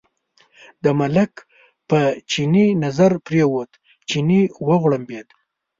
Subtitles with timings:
[0.83, 1.33] د ملک
[1.89, 1.99] په
[2.31, 3.71] چیني نظر پرېوت،
[4.09, 5.27] چیني وغړمبېد.